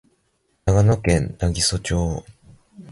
[0.65, 2.25] 長野県南木曽町